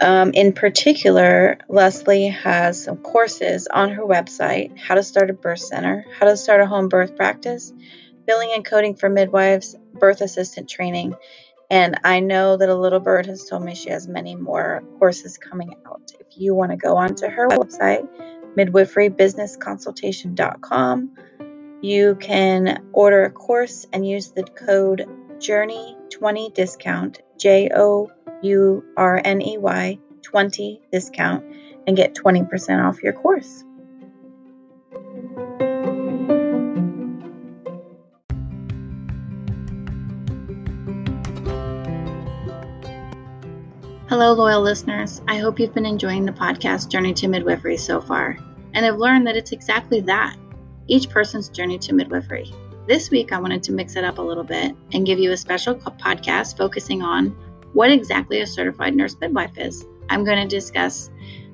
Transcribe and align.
Um, 0.00 0.30
in 0.32 0.52
particular, 0.52 1.58
Leslie 1.68 2.28
has 2.28 2.84
some 2.84 2.98
courses 2.98 3.66
on 3.66 3.90
her 3.90 4.04
website 4.04 4.78
how 4.78 4.94
to 4.94 5.02
start 5.02 5.30
a 5.30 5.32
birth 5.32 5.58
center, 5.60 6.06
how 6.18 6.26
to 6.26 6.36
start 6.36 6.60
a 6.60 6.66
home 6.66 6.88
birth 6.88 7.16
practice, 7.16 7.72
billing 8.26 8.50
and 8.54 8.64
coding 8.64 8.94
for 8.94 9.08
midwives, 9.08 9.74
birth 9.92 10.20
assistant 10.20 10.68
training, 10.68 11.16
and 11.72 11.98
I 12.04 12.20
know 12.20 12.56
that 12.58 12.68
a 12.68 12.74
little 12.74 13.00
bird 13.00 13.24
has 13.24 13.46
told 13.46 13.64
me 13.64 13.74
she 13.74 13.88
has 13.88 14.06
many 14.06 14.36
more 14.36 14.84
courses 14.98 15.38
coming 15.38 15.74
out. 15.86 16.12
If 16.20 16.26
you 16.36 16.54
want 16.54 16.72
to 16.72 16.76
go 16.76 16.98
onto 16.98 17.26
her 17.26 17.48
website, 17.48 18.06
midwiferybusinessconsultation.com, 18.58 21.10
you 21.80 22.16
can 22.16 22.84
order 22.92 23.24
a 23.24 23.30
course 23.30 23.86
and 23.90 24.06
use 24.06 24.32
the 24.32 24.42
code 24.42 25.06
JOURNEY20 25.38 26.52
discount, 26.52 27.22
J 27.38 27.70
O 27.74 28.10
U 28.42 28.84
R 28.98 29.22
N 29.24 29.40
E 29.40 29.56
Y 29.56 29.98
20 30.20 30.82
discount, 30.92 31.42
and 31.86 31.96
get 31.96 32.14
20% 32.14 32.84
off 32.84 33.02
your 33.02 33.14
course. 33.14 33.64
Hello, 44.12 44.34
loyal 44.34 44.60
listeners. 44.60 45.22
I 45.26 45.38
hope 45.38 45.58
you've 45.58 45.72
been 45.72 45.86
enjoying 45.86 46.26
the 46.26 46.32
podcast 46.32 46.90
Journey 46.90 47.14
to 47.14 47.28
Midwifery 47.28 47.78
so 47.78 47.98
far, 47.98 48.36
and 48.74 48.84
have 48.84 48.98
learned 48.98 49.26
that 49.26 49.38
it's 49.38 49.52
exactly 49.52 50.00
that 50.00 50.36
each 50.86 51.08
person's 51.08 51.48
journey 51.48 51.78
to 51.78 51.94
midwifery. 51.94 52.52
This 52.86 53.10
week, 53.10 53.32
I 53.32 53.40
wanted 53.40 53.62
to 53.62 53.72
mix 53.72 53.96
it 53.96 54.04
up 54.04 54.18
a 54.18 54.22
little 54.22 54.44
bit 54.44 54.76
and 54.92 55.06
give 55.06 55.18
you 55.18 55.32
a 55.32 55.36
special 55.38 55.74
podcast 55.74 56.58
focusing 56.58 57.00
on 57.00 57.28
what 57.72 57.90
exactly 57.90 58.42
a 58.42 58.46
certified 58.46 58.94
nurse 58.94 59.16
midwife 59.18 59.56
is. 59.56 59.86
I'm 60.10 60.24
going 60.24 60.46
to 60.46 60.56
discuss 60.56 61.08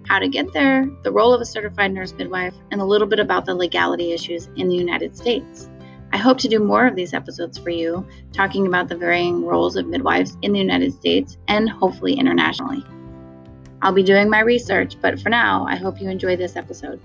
how 0.08 0.18
to 0.18 0.26
get 0.26 0.52
there, 0.52 0.90
the 1.04 1.12
role 1.12 1.32
of 1.32 1.40
a 1.40 1.46
certified 1.46 1.94
nurse 1.94 2.12
midwife, 2.12 2.54
and 2.72 2.80
a 2.80 2.84
little 2.84 3.06
bit 3.06 3.20
about 3.20 3.46
the 3.46 3.54
legality 3.54 4.10
issues 4.10 4.48
in 4.56 4.68
the 4.68 4.74
United 4.74 5.16
States. 5.16 5.70
I 6.12 6.16
hope 6.16 6.38
to 6.38 6.48
do 6.48 6.58
more 6.58 6.86
of 6.86 6.96
these 6.96 7.12
episodes 7.12 7.58
for 7.58 7.70
you, 7.70 8.06
talking 8.32 8.66
about 8.66 8.88
the 8.88 8.96
varying 8.96 9.44
roles 9.44 9.76
of 9.76 9.86
midwives 9.86 10.36
in 10.42 10.52
the 10.52 10.58
United 10.58 10.94
States 10.94 11.36
and 11.48 11.68
hopefully 11.68 12.14
internationally. 12.14 12.84
I'll 13.82 13.92
be 13.92 14.02
doing 14.02 14.30
my 14.30 14.40
research, 14.40 14.96
but 15.00 15.20
for 15.20 15.28
now, 15.28 15.66
I 15.68 15.76
hope 15.76 16.00
you 16.00 16.08
enjoy 16.08 16.36
this 16.36 16.56
episode. 16.56 17.00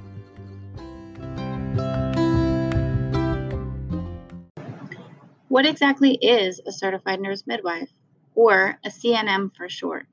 What 5.49 5.67
exactly 5.67 6.15
is 6.15 6.61
a 6.65 6.71
certified 6.71 7.19
nurse 7.19 7.43
midwife, 7.45 7.91
or 8.33 8.79
a 8.83 8.89
CNM 8.89 9.55
for 9.55 9.69
short? 9.69 10.07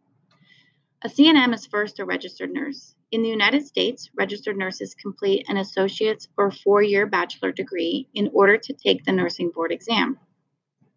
A 1.03 1.09
CNM 1.09 1.55
is 1.55 1.65
first 1.65 1.99
a 1.99 2.05
registered 2.05 2.53
nurse. 2.53 2.95
In 3.13 3.23
the 3.25 3.29
United 3.29 3.67
States, 3.67 4.09
registered 4.15 4.57
nurses 4.57 4.95
complete 4.95 5.45
an 5.49 5.57
associate's 5.57 6.29
or 6.37 6.53
four 6.53 6.81
year 6.81 7.07
bachelor 7.07 7.51
degree 7.51 8.07
in 8.15 8.31
order 8.33 8.57
to 8.57 8.73
take 8.73 9.05
the 9.05 9.11
nursing 9.11 9.51
board 9.51 9.73
exam. 9.73 10.17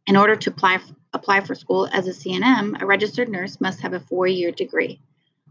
In 0.06 0.16
order 0.16 0.36
to 0.36 0.52
apply, 0.52 0.80
apply 1.14 1.42
for 1.42 1.56
school 1.56 1.88
as 1.92 2.08
a 2.08 2.12
CNM, 2.12 2.80
a 2.80 2.86
registered 2.86 3.30
nurse 3.30 3.60
must 3.60 3.82
have 3.82 3.94
a 3.94 4.00
four 4.00 4.28
year 4.28 4.52
degree. 4.52 5.02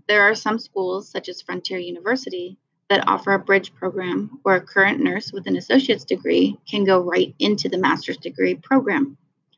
There 0.06 0.22
are 0.22 0.36
some 0.36 0.60
schools, 0.60 1.08
such 1.08 1.28
as 1.28 1.42
Frontier 1.42 1.78
University, 1.78 2.58
that 2.88 3.08
offer 3.08 3.32
a 3.32 3.40
bridge 3.40 3.74
program 3.74 4.38
where 4.42 4.56
a 4.56 4.60
current 4.60 5.00
nurse 5.00 5.32
with 5.32 5.48
an 5.48 5.56
associate's 5.56 6.04
degree 6.04 6.60
can 6.70 6.84
go 6.84 7.00
right 7.00 7.34
into 7.40 7.68
the 7.68 7.78
master's 7.78 8.18
degree 8.18 8.54
program. 8.54 9.16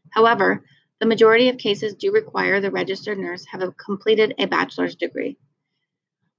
However, 0.08 0.64
the 1.00 1.06
majority 1.06 1.50
of 1.50 1.58
cases 1.58 1.94
do 1.94 2.12
require 2.12 2.60
the 2.60 2.70
registered 2.70 3.18
nurse 3.18 3.44
have 3.46 3.76
completed 3.76 4.34
a 4.38 4.46
bachelor's 4.46 4.94
degree. 4.94 5.36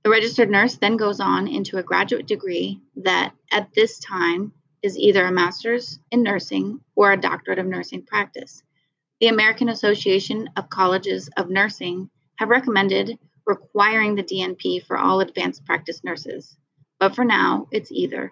The 0.05 0.11
registered 0.11 0.51
nurse 0.51 0.75
then 0.75 0.97
goes 0.97 1.19
on 1.19 1.47
into 1.47 1.79
a 1.79 1.83
graduate 1.83 2.27
degree 2.27 2.79
that 2.97 3.33
at 3.51 3.73
this 3.73 3.97
time 3.97 4.51
is 4.83 4.99
either 4.99 5.25
a 5.25 5.31
master's 5.31 5.97
in 6.11 6.21
nursing 6.21 6.79
or 6.93 7.11
a 7.11 7.19
doctorate 7.19 7.57
of 7.57 7.65
nursing 7.65 8.03
practice. 8.03 8.61
The 9.19 9.29
American 9.29 9.67
Association 9.67 10.47
of 10.57 10.69
Colleges 10.69 11.27
of 11.37 11.49
Nursing 11.49 12.11
have 12.35 12.49
recommended 12.49 13.17
requiring 13.47 14.13
the 14.13 14.21
DNP 14.21 14.85
for 14.85 14.95
all 14.95 15.21
advanced 15.21 15.65
practice 15.65 16.03
nurses, 16.03 16.55
but 16.99 17.15
for 17.15 17.25
now, 17.25 17.67
it's 17.71 17.91
either. 17.91 18.31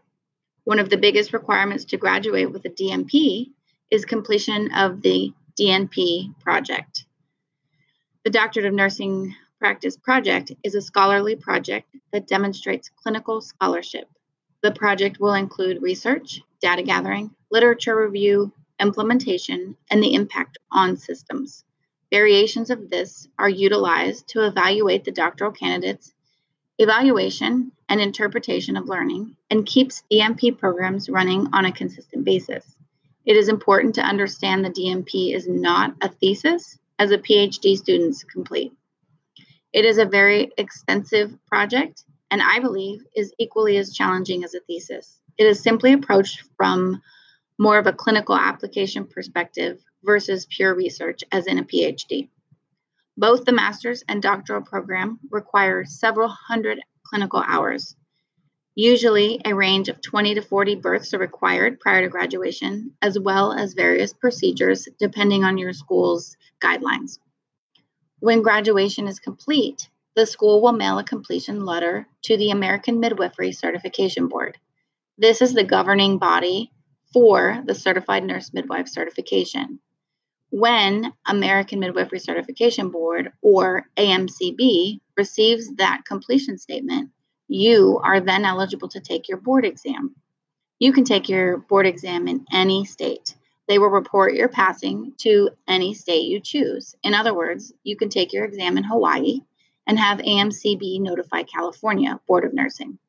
One 0.65 0.77
of 0.77 0.91
the 0.91 0.97
biggest 0.97 1.33
requirements 1.33 1.85
to 1.85 1.97
graduate 1.97 2.51
with 2.51 2.63
a 2.65 2.69
DNP 2.69 3.47
is 3.89 4.05
completion 4.05 4.71
of 4.75 5.01
the 5.01 5.33
DNP 5.59 6.39
project. 6.39 7.07
The 8.25 8.29
Doctorate 8.29 8.67
of 8.67 8.75
Nursing 8.75 9.35
Practice 9.63 9.95
project 9.95 10.51
is 10.61 10.75
a 10.75 10.81
scholarly 10.81 11.37
project 11.37 11.87
that 12.11 12.27
demonstrates 12.27 12.91
clinical 13.01 13.39
scholarship. 13.39 14.09
The 14.61 14.73
project 14.73 15.21
will 15.21 15.35
include 15.35 15.81
research, 15.81 16.41
data 16.59 16.83
gathering, 16.83 17.33
literature 17.49 17.95
review, 17.95 18.51
implementation, 18.81 19.77
and 19.89 20.03
the 20.03 20.15
impact 20.15 20.57
on 20.69 20.97
systems. 20.97 21.63
Variations 22.11 22.71
of 22.71 22.89
this 22.89 23.29
are 23.39 23.47
utilized 23.47 24.27
to 24.31 24.45
evaluate 24.45 25.05
the 25.05 25.13
doctoral 25.13 25.53
candidates' 25.53 26.13
evaluation 26.77 27.71
and 27.87 28.01
interpretation 28.01 28.75
of 28.75 28.89
learning 28.89 29.37
and 29.49 29.65
keeps 29.65 30.03
DNP 30.11 30.57
programs 30.57 31.07
running 31.07 31.47
on 31.53 31.63
a 31.63 31.71
consistent 31.71 32.25
basis. 32.25 32.75
It 33.23 33.37
is 33.37 33.47
important 33.47 33.95
to 33.95 34.01
understand 34.01 34.65
the 34.65 34.69
DNP 34.69 35.33
is 35.33 35.47
not 35.47 35.95
a 36.01 36.09
thesis 36.09 36.77
as 36.99 37.11
a 37.11 37.17
PhD 37.17 37.77
students 37.77 38.25
complete. 38.25 38.73
It 39.73 39.85
is 39.85 39.97
a 39.97 40.05
very 40.05 40.51
extensive 40.57 41.35
project 41.47 42.03
and 42.29 42.41
I 42.41 42.59
believe 42.59 43.03
is 43.15 43.33
equally 43.37 43.77
as 43.77 43.93
challenging 43.93 44.43
as 44.43 44.53
a 44.53 44.59
thesis. 44.59 45.19
It 45.37 45.45
is 45.45 45.61
simply 45.61 45.93
approached 45.93 46.43
from 46.55 47.01
more 47.57 47.77
of 47.79 47.87
a 47.87 47.93
clinical 47.93 48.35
application 48.35 49.05
perspective 49.05 49.83
versus 50.03 50.45
pure 50.45 50.75
research, 50.75 51.23
as 51.31 51.47
in 51.47 51.57
a 51.57 51.63
PhD. 51.63 52.29
Both 53.17 53.45
the 53.45 53.51
master's 53.51 54.03
and 54.07 54.21
doctoral 54.21 54.61
program 54.61 55.19
require 55.29 55.85
several 55.85 56.27
hundred 56.27 56.79
clinical 57.03 57.43
hours. 57.45 57.95
Usually, 58.75 59.39
a 59.45 59.53
range 59.53 59.89
of 59.89 60.01
20 60.01 60.35
to 60.35 60.41
40 60.41 60.75
births 60.75 61.13
are 61.13 61.19
required 61.19 61.79
prior 61.79 62.01
to 62.01 62.09
graduation, 62.09 62.93
as 63.01 63.19
well 63.19 63.53
as 63.53 63.73
various 63.73 64.13
procedures 64.13 64.87
depending 64.99 65.43
on 65.43 65.59
your 65.59 65.73
school's 65.73 66.35
guidelines. 66.59 67.19
When 68.23 68.41
graduation 68.41 69.09
is 69.09 69.19
complete, 69.19 69.89
the 70.15 70.25
school 70.25 70.61
will 70.61 70.71
mail 70.71 70.97
a 70.97 71.03
completion 71.03 71.65
letter 71.65 72.07
to 72.21 72.37
the 72.37 72.51
American 72.51 73.01
Midwifery 73.01 73.51
Certification 73.51 74.29
Board. 74.29 74.57
This 75.17 75.41
is 75.41 75.53
the 75.53 75.65
governing 75.65 76.19
body 76.19 76.71
for 77.11 77.61
the 77.65 77.75
Certified 77.75 78.23
Nurse 78.23 78.53
Midwife 78.53 78.87
certification. 78.87 79.81
When 80.51 81.11
American 81.25 81.81
Midwifery 81.81 82.19
Certification 82.19 82.91
Board, 82.91 83.33
or 83.41 83.89
AMCB, 83.97 85.01
receives 85.17 85.75
that 85.75 86.05
completion 86.07 86.57
statement, 86.57 87.09
you 87.49 87.99
are 88.01 88.21
then 88.21 88.45
eligible 88.45 88.87
to 88.87 89.01
take 89.01 89.27
your 89.27 89.39
board 89.39 89.65
exam. 89.65 90.15
You 90.79 90.93
can 90.93 91.03
take 91.03 91.27
your 91.27 91.57
board 91.57 91.85
exam 91.85 92.29
in 92.29 92.45
any 92.53 92.85
state. 92.85 93.35
They 93.67 93.79
will 93.79 93.89
report 93.89 94.33
your 94.33 94.49
passing 94.49 95.13
to 95.19 95.49
any 95.67 95.93
state 95.93 96.25
you 96.25 96.39
choose. 96.39 96.95
In 97.03 97.13
other 97.13 97.33
words, 97.33 97.73
you 97.83 97.95
can 97.95 98.09
take 98.09 98.33
your 98.33 98.45
exam 98.45 98.77
in 98.77 98.83
Hawaii 98.83 99.41
and 99.87 99.97
have 99.97 100.19
AMCB 100.19 100.99
notify 100.99 101.43
California 101.43 102.19
Board 102.27 102.45
of 102.45 102.53
Nursing. 102.53 102.99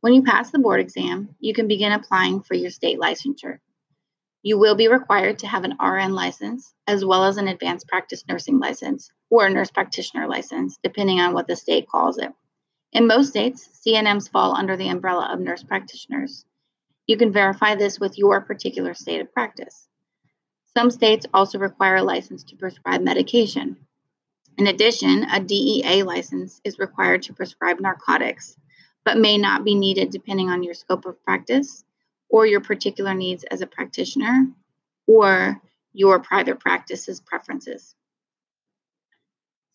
When 0.00 0.12
you 0.12 0.22
pass 0.22 0.50
the 0.50 0.58
board 0.58 0.80
exam, 0.80 1.34
you 1.40 1.54
can 1.54 1.66
begin 1.66 1.92
applying 1.92 2.42
for 2.42 2.54
your 2.54 2.70
state 2.70 2.98
licensure. 2.98 3.58
You 4.42 4.58
will 4.58 4.74
be 4.74 4.88
required 4.88 5.38
to 5.38 5.46
have 5.46 5.64
an 5.64 5.78
RN 5.82 6.14
license 6.14 6.74
as 6.86 7.04
well 7.04 7.24
as 7.24 7.38
an 7.38 7.48
advanced 7.48 7.88
practice 7.88 8.24
nursing 8.28 8.58
license 8.58 9.10
or 9.30 9.46
a 9.46 9.50
nurse 9.50 9.70
practitioner 9.70 10.28
license, 10.28 10.78
depending 10.82 11.20
on 11.20 11.32
what 11.32 11.48
the 11.48 11.56
state 11.56 11.88
calls 11.88 12.18
it. 12.18 12.30
In 12.92 13.06
most 13.06 13.30
states, 13.30 13.66
CNMs 13.84 14.30
fall 14.30 14.54
under 14.54 14.76
the 14.76 14.88
umbrella 14.88 15.30
of 15.32 15.40
nurse 15.40 15.62
practitioners. 15.62 16.44
You 17.06 17.16
can 17.16 17.32
verify 17.32 17.74
this 17.74 18.00
with 18.00 18.18
your 18.18 18.40
particular 18.40 18.94
state 18.94 19.20
of 19.20 19.32
practice. 19.32 19.88
Some 20.76 20.90
states 20.90 21.26
also 21.32 21.58
require 21.58 21.96
a 21.96 22.02
license 22.02 22.44
to 22.44 22.56
prescribe 22.56 23.02
medication. 23.02 23.76
In 24.56 24.66
addition, 24.66 25.24
a 25.24 25.40
DEA 25.40 26.02
license 26.02 26.60
is 26.64 26.78
required 26.78 27.22
to 27.24 27.34
prescribe 27.34 27.80
narcotics, 27.80 28.56
but 29.04 29.18
may 29.18 29.36
not 29.36 29.64
be 29.64 29.74
needed 29.74 30.10
depending 30.10 30.48
on 30.48 30.62
your 30.62 30.74
scope 30.74 31.04
of 31.06 31.22
practice 31.24 31.84
or 32.28 32.46
your 32.46 32.60
particular 32.60 33.14
needs 33.14 33.44
as 33.44 33.60
a 33.60 33.66
practitioner 33.66 34.46
or 35.06 35.60
your 35.92 36.20
private 36.20 36.58
practice's 36.58 37.20
preferences. 37.20 37.94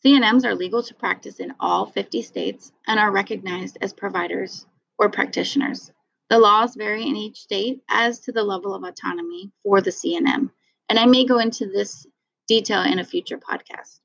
CNMs 0.04 0.46
are 0.46 0.56
legal 0.56 0.82
to 0.84 0.94
practice 0.96 1.40
in 1.40 1.54
all 1.60 1.86
50 1.86 2.22
states 2.22 2.72
and 2.88 3.00
are 3.00 3.12
recognized 3.12 3.78
as 3.82 3.94
providers 3.94 4.66
or 4.98 5.10
practitioners. 5.10 5.92
The 6.30 6.38
laws 6.38 6.76
vary 6.76 7.08
in 7.08 7.16
each 7.16 7.40
state 7.40 7.82
as 7.90 8.20
to 8.22 8.32
the 8.32 8.44
level 8.44 8.76
of 8.76 8.84
autonomy 8.84 9.52
for 9.64 9.82
the 9.82 9.90
CNM, 9.90 10.52
and 10.88 11.00
I 11.00 11.06
may 11.06 11.26
go 11.26 11.40
into 11.40 11.66
this 11.66 12.06
detail 12.48 12.84
in 12.84 13.00
a 13.00 13.04
future 13.04 13.40
podcast. 13.40 14.00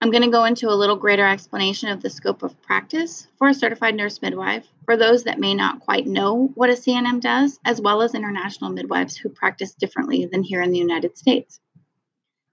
I'm 0.00 0.12
going 0.12 0.22
to 0.22 0.30
go 0.30 0.44
into 0.44 0.68
a 0.68 0.78
little 0.78 0.94
greater 0.94 1.26
explanation 1.26 1.88
of 1.88 2.02
the 2.02 2.10
scope 2.10 2.44
of 2.44 2.62
practice 2.62 3.26
for 3.36 3.48
a 3.48 3.54
certified 3.54 3.96
nurse 3.96 4.22
midwife 4.22 4.68
for 4.84 4.96
those 4.96 5.24
that 5.24 5.40
may 5.40 5.54
not 5.54 5.80
quite 5.80 6.06
know 6.06 6.52
what 6.54 6.70
a 6.70 6.74
CNM 6.74 7.20
does, 7.20 7.58
as 7.64 7.80
well 7.80 8.00
as 8.00 8.14
international 8.14 8.70
midwives 8.70 9.16
who 9.16 9.28
practice 9.28 9.74
differently 9.74 10.24
than 10.24 10.44
here 10.44 10.62
in 10.62 10.70
the 10.70 10.78
United 10.78 11.18
States. 11.18 11.58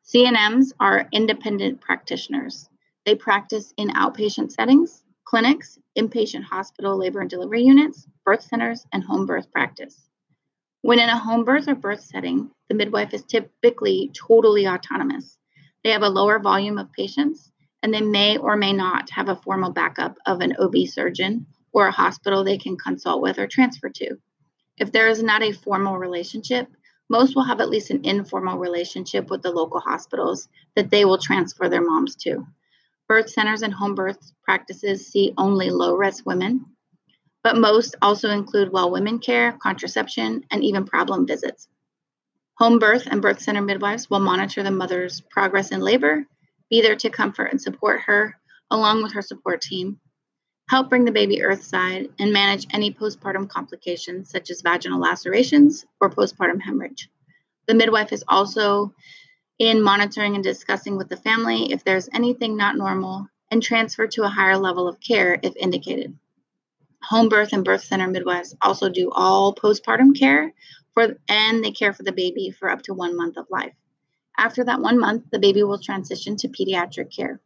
CNMs 0.03 0.73
are 0.79 1.07
independent 1.11 1.81
practitioners. 1.81 2.67
They 3.05 3.13
practice 3.13 3.75
in 3.77 3.89
outpatient 3.89 4.51
settings, 4.51 5.03
clinics, 5.25 5.77
inpatient 5.97 6.43
hospital 6.43 6.97
labor 6.97 7.21
and 7.21 7.29
delivery 7.29 7.63
units, 7.63 8.07
birth 8.23 8.43
centers, 8.43 8.85
and 8.93 9.03
home 9.03 9.25
birth 9.25 9.51
practice. 9.51 10.09
When 10.81 10.99
in 10.99 11.09
a 11.09 11.17
home 11.17 11.43
birth 11.43 11.67
or 11.67 11.75
birth 11.75 12.01
setting, 12.01 12.51
the 12.69 12.75
midwife 12.75 13.13
is 13.13 13.23
typically 13.23 14.11
totally 14.13 14.67
autonomous 14.67 15.37
they 15.85 15.91
have 15.91 16.01
a 16.01 16.09
lower 16.09 16.39
volume 16.39 16.79
of 16.79 16.91
patients, 16.93 17.51
and 17.83 17.93
they 17.93 18.01
may 18.01 18.37
or 18.37 18.57
may 18.57 18.73
not 18.73 19.11
have 19.11 19.29
a 19.29 19.35
formal 19.35 19.71
backup 19.71 20.17
of 20.25 20.41
an 20.41 20.55
OB 20.57 20.87
surgeon 20.87 21.45
or 21.73 21.85
a 21.85 21.91
hospital 21.91 22.43
they 22.43 22.57
can 22.57 22.75
consult 22.75 23.21
with 23.21 23.37
or 23.37 23.45
transfer 23.45 23.89
to. 23.89 24.17
If 24.79 24.91
there 24.91 25.07
is 25.07 25.21
not 25.21 25.43
a 25.43 25.51
formal 25.51 25.99
relationship, 25.99 26.67
most 27.07 27.35
will 27.35 27.43
have 27.43 27.61
at 27.61 27.69
least 27.69 27.91
an 27.91 28.03
informal 28.03 28.57
relationship 28.57 29.29
with 29.29 29.43
the 29.43 29.51
local 29.51 29.79
hospitals 29.79 30.49
that 30.75 30.89
they 30.89 31.05
will 31.05 31.19
transfer 31.19 31.69
their 31.69 31.85
moms 31.85 32.15
to. 32.15 32.47
Birth 33.07 33.29
centers 33.29 33.61
and 33.61 33.73
home 33.73 33.93
birth 33.93 34.31
practices 34.43 35.07
see 35.07 35.33
only 35.37 35.69
low 35.69 35.95
risk 35.95 36.25
women, 36.25 36.65
but 37.43 37.55
most 37.55 37.95
also 38.01 38.31
include 38.31 38.71
well 38.71 38.89
women 38.89 39.19
care, 39.19 39.51
contraception, 39.61 40.43
and 40.49 40.63
even 40.63 40.85
problem 40.85 41.27
visits. 41.27 41.67
Home 42.57 42.79
birth 42.79 43.05
and 43.05 43.21
birth 43.21 43.41
center 43.41 43.61
midwives 43.61 44.09
will 44.09 44.19
monitor 44.19 44.63
the 44.63 44.71
mother's 44.71 45.21
progress 45.21 45.71
in 45.71 45.81
labor, 45.81 46.25
be 46.69 46.81
there 46.81 46.95
to 46.95 47.09
comfort 47.09 47.51
and 47.51 47.61
support 47.61 48.01
her, 48.01 48.39
along 48.71 49.03
with 49.03 49.13
her 49.13 49.21
support 49.21 49.61
team, 49.61 49.99
help 50.69 50.89
bring 50.89 51.05
the 51.05 51.11
baby 51.11 51.43
earthside, 51.43 52.09
and 52.17 52.33
manage 52.33 52.65
any 52.73 52.91
postpartum 52.91 53.47
complications 53.47 54.31
such 54.31 54.49
as 54.49 54.61
vaginal 54.61 54.99
lacerations 54.99 55.85
or 56.01 56.09
postpartum 56.09 56.59
hemorrhage. 56.59 57.09
The 57.67 57.75
midwife 57.75 58.11
is 58.11 58.23
also 58.27 58.93
in 59.57 59.81
monitoring 59.81 60.35
and 60.35 60.43
discussing 60.43 60.97
with 60.97 61.09
the 61.09 61.17
family 61.17 61.71
if 61.71 61.83
there's 61.83 62.09
anything 62.13 62.57
not 62.57 62.75
normal 62.75 63.27
and 63.51 63.63
transfer 63.63 64.07
to 64.07 64.23
a 64.23 64.29
higher 64.29 64.57
level 64.57 64.87
of 64.87 64.99
care 64.99 65.39
if 65.41 65.55
indicated. 65.55 66.17
Home 67.03 67.29
birth 67.29 67.53
and 67.53 67.63
birth 67.63 67.83
center 67.83 68.07
midwives 68.07 68.55
also 68.61 68.89
do 68.89 69.11
all 69.11 69.55
postpartum 69.55 70.17
care 70.17 70.53
for 70.93 71.15
and 71.29 71.63
they 71.63 71.71
care 71.71 71.93
for 71.93 72.03
the 72.03 72.11
baby 72.11 72.49
for 72.51 72.69
up 72.69 72.81
to 72.83 72.93
one 72.93 73.15
month 73.15 73.37
of 73.37 73.45
life. 73.49 73.75
After 74.37 74.63
that 74.65 74.81
one 74.81 74.99
month, 74.99 75.25
the 75.31 75.39
baby 75.39 75.63
will 75.63 75.79
transition 75.79 76.35
to 76.37 76.49
pediatric 76.49 77.15
care. 77.15 77.39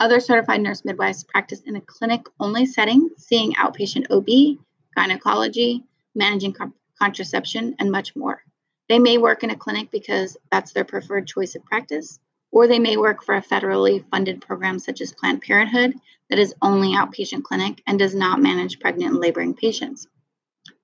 Other 0.00 0.20
certified 0.20 0.60
nurse 0.60 0.84
midwives 0.84 1.24
practice 1.24 1.60
in 1.60 1.76
a 1.76 1.80
clinic 1.80 2.22
only 2.40 2.66
setting, 2.66 3.10
seeing 3.16 3.54
outpatient 3.54 4.10
OB, 4.10 4.58
gynecology, 4.94 5.84
managing 6.14 6.54
contraception, 6.98 7.76
and 7.78 7.90
much 7.90 8.16
more. 8.16 8.42
They 8.88 8.98
may 8.98 9.18
work 9.18 9.42
in 9.42 9.50
a 9.50 9.56
clinic 9.56 9.90
because 9.90 10.36
that's 10.50 10.72
their 10.72 10.84
preferred 10.84 11.26
choice 11.26 11.54
of 11.54 11.64
practice, 11.64 12.18
or 12.50 12.66
they 12.66 12.78
may 12.78 12.96
work 12.96 13.24
for 13.24 13.34
a 13.34 13.42
federally 13.42 14.04
funded 14.10 14.40
program 14.40 14.78
such 14.78 15.00
as 15.00 15.12
Planned 15.12 15.42
Parenthood 15.42 15.94
that 16.30 16.38
is 16.38 16.54
only 16.62 16.94
outpatient 16.94 17.42
clinic 17.44 17.82
and 17.86 17.98
does 17.98 18.14
not 18.14 18.40
manage 18.40 18.80
pregnant 18.80 19.12
and 19.12 19.20
laboring 19.20 19.54
patients. 19.54 20.06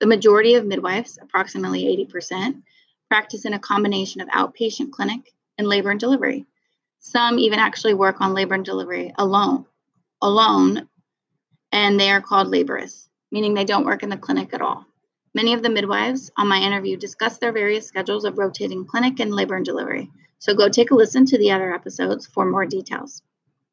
The 0.01 0.07
majority 0.07 0.55
of 0.55 0.67
midwives, 0.67 1.19
approximately 1.21 1.85
80%, 2.07 2.63
practice 3.09 3.45
in 3.45 3.55
a 3.55 3.59
combination 3.59 4.21
of 4.21 4.29
outpatient 4.29 4.93
clinic 4.93 5.33
and 5.59 5.69
labor 5.69 5.91
and 5.91 6.01
delivery. 6.01 6.47
Some 7.01 7.39
even 7.39 7.59
actually 7.59 7.95
work 7.95 8.21
on 8.21 8.35
labor 8.35 8.55
and 8.55 8.65
delivery 8.65 9.13
alone, 9.19 9.67
alone, 10.23 10.89
and 11.73 11.99
they 11.99 12.11
are 12.11 12.21
called 12.21 12.49
laborists, 12.49 13.09
meaning 13.31 13.55
they 13.55 13.65
don't 13.65 13.87
work 13.87 14.03
in 14.03 14.09
the 14.09 14.17
clinic 14.17 14.55
at 14.55 14.63
all. 14.63 14.87
Many 15.33 15.55
of 15.55 15.63
the 15.63 15.71
midwives 15.71 16.31
on 16.37 16.49
my 16.49 16.59
interview 16.59 16.97
discussed 16.97 17.41
their 17.41 17.53
various 17.53 17.87
schedules 17.87 18.25
of 18.25 18.37
rotating 18.37 18.85
clinic 18.85 19.21
and 19.21 19.33
labor 19.33 19.55
and 19.55 19.65
delivery. 19.65 20.11
So 20.41 20.55
go 20.55 20.69
take 20.69 20.91
a 20.91 20.97
listen 20.97 21.25
to 21.27 21.39
the 21.39 21.53
other 21.53 21.73
episodes 21.73 22.27
for 22.27 22.45
more 22.45 22.67
details. 22.67 23.23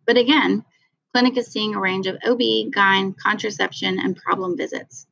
But 0.05 0.17
again, 0.17 0.63
clinic 1.13 1.35
is 1.35 1.47
seeing 1.47 1.73
a 1.73 1.79
range 1.79 2.05
of 2.05 2.17
OB, 2.23 2.39
GYN, 2.39 3.17
contraception, 3.17 3.99
and 3.99 4.15
problem 4.15 4.55
visits. 4.55 5.07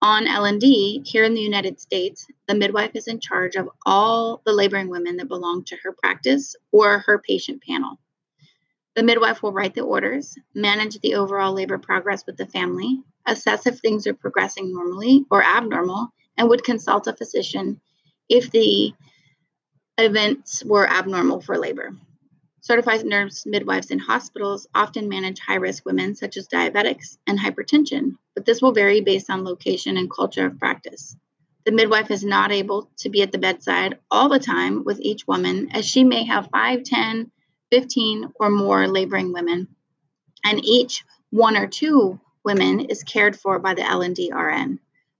On 0.00 0.28
L&D, 0.28 1.02
here 1.04 1.24
in 1.24 1.34
the 1.34 1.40
United 1.40 1.80
States, 1.80 2.26
the 2.46 2.54
midwife 2.54 2.92
is 2.94 3.08
in 3.08 3.18
charge 3.18 3.56
of 3.56 3.68
all 3.84 4.40
the 4.46 4.52
laboring 4.52 4.90
women 4.90 5.16
that 5.16 5.28
belong 5.28 5.64
to 5.64 5.76
her 5.82 5.92
practice 5.92 6.54
or 6.70 7.00
her 7.00 7.18
patient 7.18 7.62
panel. 7.62 7.98
The 8.94 9.02
midwife 9.02 9.42
will 9.42 9.52
write 9.52 9.74
the 9.74 9.82
orders, 9.82 10.38
manage 10.54 11.00
the 11.00 11.16
overall 11.16 11.52
labor 11.52 11.78
progress 11.78 12.24
with 12.26 12.36
the 12.36 12.46
family, 12.46 13.02
assess 13.26 13.66
if 13.66 13.78
things 13.78 14.06
are 14.06 14.14
progressing 14.14 14.72
normally 14.72 15.24
or 15.30 15.42
abnormal, 15.42 16.08
and 16.36 16.48
would 16.48 16.64
consult 16.64 17.06
a 17.06 17.12
physician 17.12 17.80
if 18.28 18.50
the 18.50 18.92
events 19.98 20.64
were 20.64 20.88
abnormal 20.88 21.40
for 21.40 21.58
labor. 21.58 21.92
Certified 22.62 23.04
nurse 23.04 23.46
midwives 23.46 23.90
in 23.90 23.98
hospitals 23.98 24.66
often 24.74 25.08
manage 25.08 25.40
high 25.40 25.56
risk 25.56 25.84
women, 25.86 26.14
such 26.14 26.36
as 26.36 26.46
diabetics 26.48 27.16
and 27.26 27.38
hypertension, 27.38 28.16
but 28.34 28.44
this 28.44 28.60
will 28.60 28.72
vary 28.72 29.00
based 29.00 29.30
on 29.30 29.44
location 29.44 29.96
and 29.96 30.10
culture 30.10 30.46
of 30.46 30.58
practice. 30.58 31.16
The 31.64 31.72
midwife 31.72 32.10
is 32.10 32.24
not 32.24 32.52
able 32.52 32.90
to 32.98 33.08
be 33.10 33.22
at 33.22 33.32
the 33.32 33.38
bedside 33.38 33.98
all 34.10 34.28
the 34.28 34.38
time 34.38 34.84
with 34.84 35.00
each 35.00 35.26
woman, 35.26 35.68
as 35.72 35.86
she 35.86 36.04
may 36.04 36.24
have 36.24 36.48
5, 36.52 36.84
10, 36.84 37.30
15, 37.70 38.32
or 38.38 38.50
more 38.50 38.86
laboring 38.88 39.32
women, 39.32 39.68
and 40.44 40.64
each 40.64 41.04
one 41.30 41.56
or 41.56 41.66
two 41.66 42.20
women 42.44 42.80
is 42.80 43.02
cared 43.02 43.36
for 43.38 43.58
by 43.58 43.74
the 43.74 43.86
L&D 43.86 44.32
RN. 44.32 44.78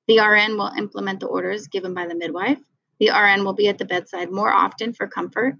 The 0.09 0.21
RN 0.21 0.57
will 0.57 0.73
implement 0.77 1.21
the 1.21 1.27
orders 1.27 1.69
given 1.69 1.95
by 1.95 2.07
the 2.07 2.15
midwife. 2.15 2.61
The 2.99 3.11
RN 3.11 3.45
will 3.45 3.55
be 3.55 3.69
at 3.69 3.79
the 3.79 3.85
bedside 3.85 4.31
more 4.31 4.53
often 4.53 4.93
for 4.93 5.07
comfort 5.07 5.57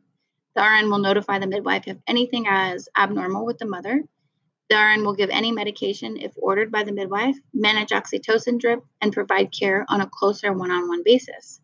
the 0.55 0.63
RN 0.63 0.91
will 0.91 0.99
notify 0.99 1.39
the 1.39 1.47
midwife 1.47 1.87
if 1.87 1.97
anything 2.09 2.47
is 2.47 2.89
abnormal 2.97 3.47
with 3.47 3.59
the 3.59 3.67
mother. 3.67 4.03
The 4.69 4.77
RN 4.77 5.05
will 5.05 5.15
give 5.15 5.31
any 5.31 5.53
medication 5.53 6.17
if 6.17 6.33
ordered 6.37 6.73
by 6.73 6.83
the 6.83 6.93
midwife, 6.93 7.37
manage 7.55 7.91
oxytocin 7.91 8.59
drip, 8.59 8.85
and 9.01 9.13
provide 9.13 9.53
care 9.53 9.85
on 9.89 10.01
a 10.01 10.09
closer 10.09 10.53
one 10.53 10.71
on 10.71 10.89
one 10.89 11.03
basis. 11.05 11.61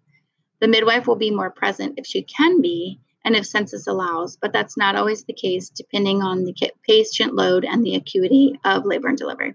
The 0.61 0.69
midwife 0.69 1.07
will 1.07 1.17
be 1.17 1.31
more 1.31 1.51
present 1.51 1.99
if 1.99 2.07
she 2.07 2.23
can 2.23 2.61
be 2.61 3.01
and 3.25 3.35
if 3.35 3.45
census 3.45 3.89
allows, 3.89 4.37
but 4.37 4.53
that's 4.53 4.77
not 4.77 4.95
always 4.95 5.25
the 5.25 5.33
case 5.33 5.69
depending 5.69 6.23
on 6.23 6.45
the 6.45 6.55
patient 6.85 7.35
load 7.35 7.65
and 7.65 7.85
the 7.85 7.97
acuity 7.97 8.59
of 8.65 8.87
labor 8.87 9.09
and 9.09 9.19
delivery. 9.19 9.55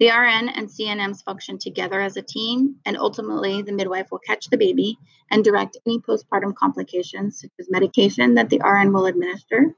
The 0.00 0.10
RN 0.10 0.48
and 0.48 0.68
CNMs 0.68 1.24
function 1.24 1.58
together 1.58 2.00
as 2.00 2.16
a 2.16 2.22
team, 2.22 2.76
and 2.86 2.96
ultimately, 2.96 3.62
the 3.62 3.72
midwife 3.72 4.12
will 4.12 4.20
catch 4.20 4.48
the 4.48 4.56
baby 4.56 4.96
and 5.28 5.42
direct 5.42 5.76
any 5.86 5.98
postpartum 5.98 6.54
complications, 6.54 7.40
such 7.40 7.50
as 7.58 7.68
medication, 7.68 8.34
that 8.34 8.48
the 8.48 8.60
RN 8.64 8.92
will 8.92 9.06
administer. 9.06 9.74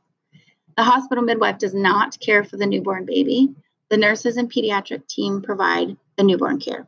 The 0.77 0.85
hospital 0.85 1.25
midwife 1.25 1.57
does 1.57 1.75
not 1.75 2.21
care 2.21 2.45
for 2.45 2.59
the 2.59 2.67
newborn 2.67 3.07
baby. 3.07 3.55
The 3.89 3.97
nurses 3.97 4.37
and 4.37 4.53
pediatric 4.53 5.07
team 5.09 5.41
provide 5.41 5.97
the 6.17 6.25
newborn 6.25 6.61
care. 6.61 6.87